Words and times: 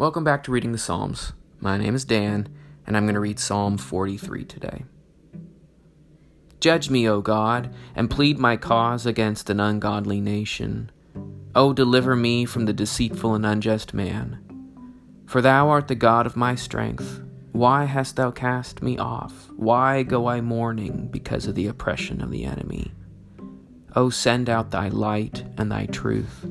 Welcome 0.00 0.24
back 0.24 0.42
to 0.44 0.50
Reading 0.50 0.72
the 0.72 0.78
Psalms. 0.78 1.34
My 1.58 1.76
name 1.76 1.94
is 1.94 2.06
Dan, 2.06 2.48
and 2.86 2.96
I'm 2.96 3.04
going 3.04 3.16
to 3.16 3.20
read 3.20 3.38
Psalm 3.38 3.76
43 3.76 4.46
today. 4.46 4.84
Judge 6.58 6.88
me, 6.88 7.06
O 7.06 7.20
God, 7.20 7.74
and 7.94 8.08
plead 8.08 8.38
my 8.38 8.56
cause 8.56 9.04
against 9.04 9.50
an 9.50 9.60
ungodly 9.60 10.18
nation. 10.18 10.90
O 11.54 11.74
deliver 11.74 12.16
me 12.16 12.46
from 12.46 12.64
the 12.64 12.72
deceitful 12.72 13.34
and 13.34 13.44
unjust 13.44 13.92
man. 13.92 14.42
For 15.26 15.42
thou 15.42 15.68
art 15.68 15.88
the 15.88 15.94
God 15.94 16.24
of 16.24 16.34
my 16.34 16.54
strength. 16.54 17.22
Why 17.52 17.84
hast 17.84 18.16
thou 18.16 18.30
cast 18.30 18.80
me 18.80 18.96
off? 18.96 19.50
Why 19.54 20.02
go 20.02 20.28
I 20.28 20.40
mourning 20.40 21.08
because 21.08 21.46
of 21.46 21.54
the 21.54 21.66
oppression 21.66 22.22
of 22.22 22.30
the 22.30 22.46
enemy? 22.46 22.92
O 23.94 24.08
send 24.08 24.48
out 24.48 24.70
thy 24.70 24.88
light 24.88 25.44
and 25.58 25.70
thy 25.70 25.84
truth. 25.84 26.46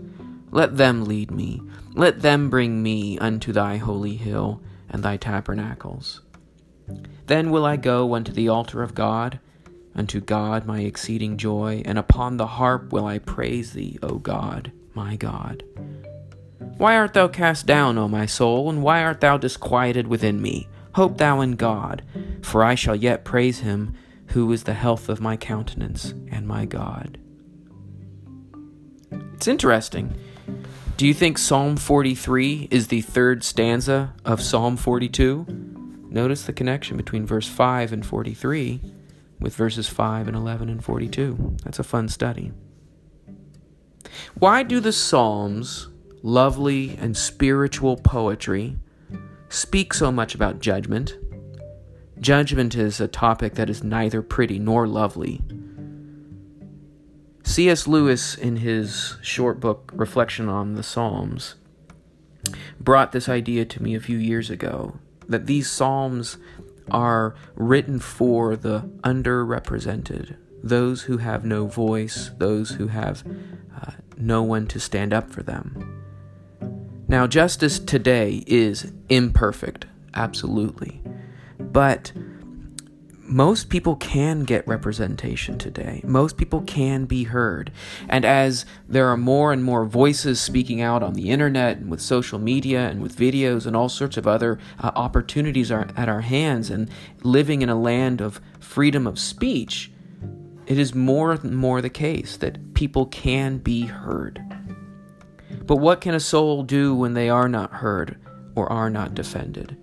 Let 0.52 0.78
them 0.78 1.06
lead 1.06 1.32
me. 1.32 1.62
Let 1.94 2.22
them 2.22 2.50
bring 2.50 2.82
me 2.82 3.18
unto 3.20 3.52
thy 3.52 3.78
holy 3.78 4.16
hill 4.16 4.62
and 4.90 5.04
thy 5.04 5.18
tabernacles. 5.18 6.22
Then 7.28 7.52
will 7.52 7.66
I 7.66 7.78
go 7.78 8.16
unto 8.16 8.32
the 8.32 8.50
altar 8.50 8.82
of 8.82 8.96
God, 8.96 9.40
unto 9.94 10.20
God 10.20 10.66
my 10.66 10.82
exceeding 10.82 11.38
joy, 11.38 11.84
and 11.86 11.98
upon 12.00 12.38
the 12.38 12.48
harp 12.48 12.92
will 12.92 13.06
I 13.06 13.20
praise 13.20 13.74
thee, 13.74 14.00
O 14.02 14.16
God, 14.16 14.72
my 14.94 15.16
God. 15.16 15.64
Why 16.78 16.96
art 16.96 17.14
thou 17.14 17.28
cast 17.28 17.66
down, 17.66 17.98
O 17.98 18.08
my 18.08 18.26
soul, 18.26 18.70
and 18.70 18.82
why 18.82 19.04
art 19.04 19.22
thou 19.22 19.38
disquieted 19.38 20.08
within 20.08 20.42
me? 20.42 20.68
Hope 20.94 21.18
thou 21.18 21.42
in 21.42 21.52
God, 21.52 22.04
for 22.42 22.64
I 22.64 22.76
shall 22.76 22.96
yet 22.96 23.24
praise 23.24 23.60
him, 23.60 23.94
who 24.28 24.52
is 24.52 24.64
the 24.64 24.74
health 24.74 25.10
of 25.10 25.22
my 25.22 25.38
countenance 25.38 26.14
and 26.32 26.48
my 26.48 26.66
God. 26.66 27.20
It's 29.34 29.48
interesting 29.48 30.16
do 31.00 31.08
you 31.08 31.14
think 31.14 31.38
Psalm 31.38 31.78
43 31.78 32.68
is 32.72 32.88
the 32.88 33.00
third 33.00 33.44
stanza 33.44 34.14
of 34.26 34.42
Psalm 34.42 34.76
42? 34.76 35.46
Notice 36.10 36.44
the 36.44 36.52
connection 36.52 36.98
between 36.98 37.26
verse 37.26 37.48
5 37.48 37.94
and 37.94 38.06
43 38.06 38.82
with 39.40 39.56
verses 39.56 39.88
5 39.88 40.28
and 40.28 40.36
11 40.36 40.68
and 40.68 40.84
42. 40.84 41.56
That's 41.64 41.80
a 41.80 41.84
fun 41.84 42.10
study. 42.10 42.52
Why 44.38 44.64
do 44.64 44.80
the 44.80 44.92
Psalms, 44.92 45.88
lovely 46.22 46.98
and 47.00 47.16
spiritual 47.16 47.96
poetry, 47.96 48.78
speak 49.48 49.94
so 49.94 50.12
much 50.12 50.36
about 50.36 50.60
judgment? 50.60 51.18
Judgment 52.20 52.76
is 52.76 53.00
a 53.00 53.08
topic 53.08 53.54
that 53.56 53.70
is 53.70 53.84
neither 53.84 54.22
pretty 54.22 54.60
nor 54.60 54.88
lovely. 54.88 55.42
C.S. 57.50 57.88
Lewis, 57.88 58.36
in 58.36 58.58
his 58.58 59.18
short 59.24 59.60
book 59.60 59.92
Reflection 59.96 60.48
on 60.48 60.76
the 60.76 60.84
Psalms, 60.84 61.56
brought 62.80 63.12
this 63.12 63.28
idea 63.28 63.66
to 63.66 63.82
me 63.82 63.96
a 63.96 64.00
few 64.00 64.20
years 64.20 64.52
ago 64.52 65.00
that 65.28 65.48
these 65.48 65.68
Psalms 65.68 66.38
are 66.92 67.34
written 67.56 68.00
for 68.00 68.56
the 68.56 68.82
underrepresented, 69.04 70.38
those 70.62 71.02
who 71.02 71.18
have 71.18 71.44
no 71.44 71.66
voice, 71.66 72.30
those 72.38 72.70
who 72.70 72.86
have 72.86 73.24
uh, 73.76 73.94
no 74.16 74.44
one 74.44 74.68
to 74.68 74.80
stand 74.80 75.12
up 75.12 75.32
for 75.32 75.42
them. 75.42 76.06
Now, 77.08 77.26
justice 77.26 77.80
today 77.80 78.44
is 78.46 78.92
imperfect, 79.10 79.88
absolutely. 80.14 81.02
But 81.58 82.12
most 83.30 83.70
people 83.70 83.96
can 83.96 84.44
get 84.44 84.68
representation 84.68 85.58
today. 85.60 86.02
Most 86.04 86.36
people 86.36 86.62
can 86.62 87.06
be 87.06 87.26
heard. 87.26 87.72
And 88.10 88.26
as 88.26 88.66
there 88.88 89.08
are 89.08 89.18
more 89.18 89.54
and 89.54 89.64
more 89.64 89.86
voices 89.86 90.42
speaking 90.42 90.82
out 90.82 91.04
on 91.04 91.14
the 91.14 91.30
internet 91.30 91.78
and 91.78 91.92
with 91.92 92.02
social 92.02 92.40
media 92.40 92.90
and 92.90 93.02
with 93.02 93.16
videos 93.16 93.68
and 93.68 93.76
all 93.76 93.88
sorts 93.88 94.18
of 94.18 94.26
other 94.26 94.58
uh, 94.80 94.92
opportunities 94.96 95.72
are 95.72 95.88
at 95.96 96.10
our 96.10 96.22
hands 96.22 96.72
and 96.72 96.90
living 97.22 97.62
in 97.62 97.70
a 97.70 97.80
land 97.80 98.20
of 98.20 98.42
freedom 98.60 99.06
of 99.06 99.20
speech, 99.20 99.92
it 100.66 100.80
is 100.80 100.96
more 100.96 101.32
and 101.32 101.56
more 101.56 101.82
the 101.82 101.90
case 101.90 102.36
that 102.38 102.74
people 102.74 103.06
can 103.06 103.60
be 103.60 103.86
heard. 103.86 104.42
But 105.66 105.78
what 105.78 106.02
can 106.02 106.16
a 106.16 106.20
soul 106.20 106.64
do 106.64 106.96
when 106.96 107.14
they 107.14 107.30
are 107.30 107.48
not 107.48 107.74
heard 107.74 108.18
or 108.56 108.72
are 108.72 108.90
not 108.90 109.14
defended? 109.14 109.78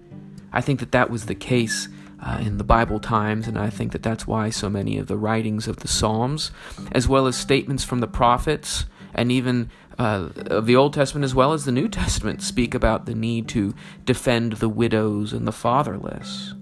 I 0.52 0.60
think 0.60 0.80
that 0.80 0.92
that 0.92 1.10
was 1.10 1.26
the 1.26 1.34
case 1.34 1.88
uh, 2.26 2.38
in 2.38 2.58
the 2.58 2.64
Bible 2.64 2.98
times, 2.98 3.46
and 3.46 3.56
I 3.56 3.70
think 3.70 3.92
that 3.92 4.02
that's 4.02 4.26
why 4.26 4.50
so 4.50 4.68
many 4.68 4.98
of 4.98 5.06
the 5.06 5.16
writings 5.16 5.68
of 5.68 5.76
the 5.76 5.88
Psalms, 5.88 6.50
as 6.90 7.06
well 7.06 7.28
as 7.28 7.36
statements 7.36 7.84
from 7.84 8.00
the 8.00 8.08
prophets, 8.08 8.86
and 9.14 9.30
even 9.30 9.70
uh, 9.96 10.30
of 10.46 10.66
the 10.66 10.74
Old 10.74 10.92
Testament 10.92 11.24
as 11.24 11.36
well 11.36 11.52
as 11.52 11.64
the 11.64 11.72
New 11.72 11.88
Testament, 12.02 12.42
speak 12.42 12.74
about 12.74 13.06
the 13.06 13.14
need 13.14 13.46
to 13.48 13.74
defend 14.04 14.54
the 14.54 14.68
widows 14.68 15.32
and 15.32 15.46
the 15.46 15.52
fatherless. 15.52 16.54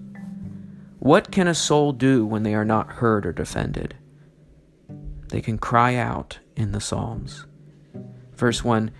What 0.99 1.31
can 1.31 1.47
a 1.47 1.55
soul 1.55 1.93
do 1.93 2.25
when 2.25 2.43
they 2.43 2.53
are 2.53 2.65
not 2.65 2.93
heard 2.93 3.25
or 3.25 3.31
defended? 3.31 3.95
They 5.29 5.41
can 5.41 5.57
cry 5.57 5.95
out 5.95 6.39
in 6.55 6.73
the 6.73 6.81
Psalms. 6.81 7.47
Verse 8.35 8.63
1 8.63 8.91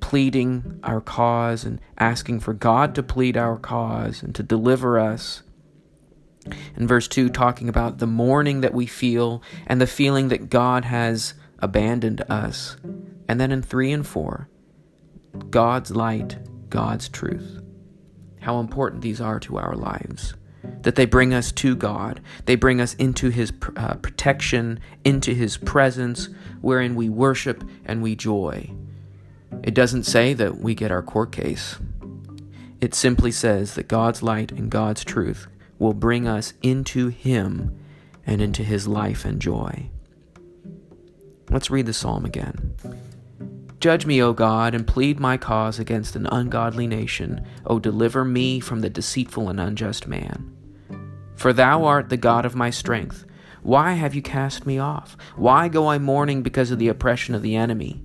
pleading 0.00 0.80
our 0.82 1.00
cause 1.00 1.64
and 1.64 1.80
asking 1.96 2.40
for 2.40 2.52
God 2.52 2.92
to 2.96 3.02
plead 3.04 3.36
our 3.36 3.56
cause 3.56 4.20
and 4.20 4.34
to 4.34 4.42
deliver 4.42 4.98
us 4.98 5.42
in 6.76 6.86
verse 6.86 7.08
2, 7.08 7.28
talking 7.28 7.68
about 7.68 7.98
the 7.98 8.06
mourning 8.06 8.60
that 8.62 8.74
we 8.74 8.86
feel 8.86 9.42
and 9.66 9.80
the 9.80 9.86
feeling 9.86 10.28
that 10.28 10.50
God 10.50 10.84
has 10.84 11.34
abandoned 11.58 12.22
us. 12.28 12.76
And 13.28 13.40
then 13.40 13.52
in 13.52 13.62
3 13.62 13.92
and 13.92 14.06
4, 14.06 14.48
God's 15.50 15.90
light, 15.92 16.38
God's 16.68 17.08
truth. 17.08 17.60
How 18.40 18.58
important 18.58 19.02
these 19.02 19.20
are 19.20 19.38
to 19.40 19.58
our 19.58 19.76
lives. 19.76 20.34
That 20.82 20.96
they 20.96 21.06
bring 21.06 21.32
us 21.32 21.52
to 21.52 21.76
God. 21.76 22.20
They 22.46 22.56
bring 22.56 22.80
us 22.80 22.94
into 22.94 23.30
His 23.30 23.52
uh, 23.76 23.94
protection, 23.94 24.80
into 25.04 25.32
His 25.32 25.56
presence, 25.56 26.28
wherein 26.60 26.94
we 26.94 27.08
worship 27.08 27.64
and 27.84 28.02
we 28.02 28.16
joy. 28.16 28.70
It 29.62 29.74
doesn't 29.74 30.04
say 30.04 30.34
that 30.34 30.58
we 30.58 30.74
get 30.74 30.90
our 30.90 31.02
court 31.02 31.30
case. 31.30 31.78
It 32.80 32.94
simply 32.94 33.30
says 33.30 33.74
that 33.74 33.86
God's 33.86 34.22
light 34.22 34.50
and 34.50 34.70
God's 34.70 35.04
truth 35.04 35.46
will 35.82 35.92
bring 35.92 36.28
us 36.28 36.54
into 36.62 37.08
Him 37.08 37.76
and 38.24 38.40
into 38.40 38.62
His 38.62 38.86
life 38.86 39.24
and 39.24 39.42
joy. 39.42 39.90
Let's 41.50 41.70
read 41.70 41.86
the 41.86 41.92
psalm 41.92 42.24
again. 42.24 42.76
Judge 43.80 44.06
me, 44.06 44.22
O 44.22 44.32
God, 44.32 44.76
and 44.76 44.86
plead 44.86 45.18
my 45.18 45.36
cause 45.36 45.80
against 45.80 46.14
an 46.14 46.28
ungodly 46.30 46.86
nation. 46.86 47.44
O 47.66 47.80
deliver 47.80 48.24
me 48.24 48.60
from 48.60 48.78
the 48.78 48.88
deceitful 48.88 49.48
and 49.48 49.58
unjust 49.58 50.06
man. 50.06 50.56
For 51.34 51.52
thou 51.52 51.84
art 51.84 52.10
the 52.10 52.16
God 52.16 52.46
of 52.46 52.54
my 52.54 52.70
strength. 52.70 53.26
Why 53.62 53.94
have 53.94 54.14
you 54.14 54.22
cast 54.22 54.64
me 54.64 54.78
off? 54.78 55.16
Why 55.34 55.66
go 55.66 55.88
I 55.88 55.98
mourning 55.98 56.42
because 56.42 56.70
of 56.70 56.78
the 56.78 56.88
oppression 56.88 57.34
of 57.34 57.42
the 57.42 57.56
enemy? 57.56 58.04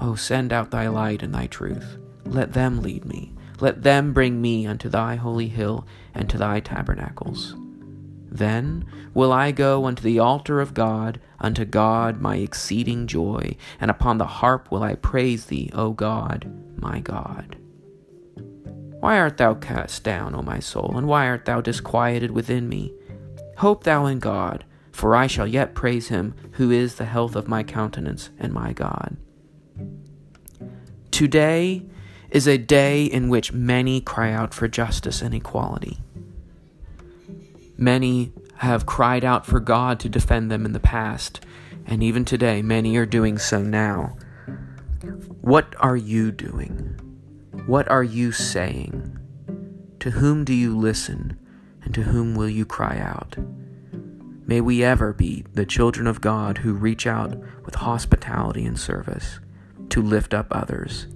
O 0.00 0.16
send 0.16 0.52
out 0.52 0.72
thy 0.72 0.88
light 0.88 1.22
and 1.22 1.32
thy 1.32 1.46
truth. 1.46 1.98
Let 2.24 2.52
them 2.52 2.82
lead 2.82 3.04
me. 3.04 3.32
Let 3.60 3.82
them 3.82 4.12
bring 4.12 4.40
me 4.40 4.66
unto 4.66 4.88
thy 4.88 5.16
holy 5.16 5.48
hill 5.48 5.86
and 6.14 6.28
to 6.30 6.38
thy 6.38 6.60
tabernacles. 6.60 7.54
Then 8.30 8.86
will 9.12 9.32
I 9.32 9.50
go 9.50 9.86
unto 9.86 10.02
the 10.02 10.18
altar 10.18 10.60
of 10.60 10.72
God, 10.72 11.20
unto 11.40 11.64
God 11.64 12.20
my 12.20 12.36
exceeding 12.36 13.06
joy, 13.06 13.56
and 13.80 13.90
upon 13.90 14.18
the 14.18 14.26
harp 14.26 14.70
will 14.70 14.82
I 14.82 14.94
praise 14.94 15.46
thee, 15.46 15.70
O 15.74 15.90
God, 15.90 16.50
my 16.76 17.00
God. 17.00 17.56
Why 19.00 19.18
art 19.18 19.38
thou 19.38 19.54
cast 19.54 20.04
down, 20.04 20.34
O 20.34 20.42
my 20.42 20.60
soul, 20.60 20.96
and 20.96 21.08
why 21.08 21.26
art 21.26 21.44
thou 21.44 21.60
disquieted 21.60 22.30
within 22.30 22.68
me? 22.68 22.92
Hope 23.56 23.84
thou 23.84 24.06
in 24.06 24.20
God, 24.20 24.64
for 24.92 25.16
I 25.16 25.26
shall 25.26 25.46
yet 25.46 25.74
praise 25.74 26.08
him, 26.08 26.34
who 26.52 26.70
is 26.70 26.94
the 26.94 27.06
health 27.06 27.34
of 27.34 27.48
my 27.48 27.62
countenance 27.62 28.30
and 28.38 28.52
my 28.52 28.72
God. 28.72 29.16
Today 31.10 31.82
is 32.30 32.46
a 32.46 32.58
day 32.58 33.04
in 33.04 33.28
which 33.28 33.52
many 33.52 34.00
cry 34.00 34.32
out 34.32 34.54
for 34.54 34.68
justice 34.68 35.20
and 35.20 35.34
equality. 35.34 35.98
Many 37.76 38.32
have 38.56 38.86
cried 38.86 39.24
out 39.24 39.46
for 39.46 39.58
God 39.58 39.98
to 40.00 40.08
defend 40.08 40.50
them 40.50 40.64
in 40.64 40.72
the 40.72 40.80
past, 40.80 41.40
and 41.86 42.02
even 42.02 42.24
today, 42.24 42.62
many 42.62 42.96
are 42.96 43.06
doing 43.06 43.38
so 43.38 43.62
now. 43.62 44.16
What 45.40 45.74
are 45.80 45.96
you 45.96 46.30
doing? 46.30 47.00
What 47.66 47.88
are 47.88 48.04
you 48.04 48.32
saying? 48.32 49.18
To 50.00 50.10
whom 50.10 50.44
do 50.44 50.52
you 50.52 50.76
listen, 50.76 51.38
and 51.82 51.94
to 51.94 52.02
whom 52.02 52.34
will 52.34 52.50
you 52.50 52.66
cry 52.66 52.98
out? 52.98 53.36
May 54.46 54.60
we 54.60 54.84
ever 54.84 55.12
be 55.12 55.44
the 55.54 55.64
children 55.64 56.06
of 56.06 56.20
God 56.20 56.58
who 56.58 56.74
reach 56.74 57.06
out 57.06 57.36
with 57.64 57.76
hospitality 57.76 58.66
and 58.66 58.78
service 58.78 59.40
to 59.88 60.02
lift 60.02 60.34
up 60.34 60.48
others 60.50 61.06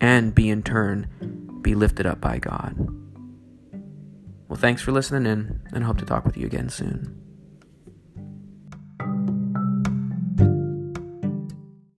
and 0.00 0.34
be 0.34 0.48
in 0.48 0.62
turn 0.62 1.06
be 1.62 1.74
lifted 1.74 2.06
up 2.06 2.20
by 2.20 2.38
God. 2.38 2.74
Well, 4.48 4.58
thanks 4.58 4.82
for 4.82 4.92
listening 4.92 5.30
in, 5.30 5.60
and 5.72 5.84
hope 5.84 5.98
to 5.98 6.04
talk 6.04 6.24
with 6.24 6.36
you 6.36 6.46
again 6.46 6.68
soon. 6.68 7.19